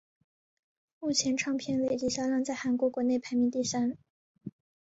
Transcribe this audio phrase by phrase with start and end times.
[0.99, 3.99] 目前唱片累计销量在韩国国内排名第三。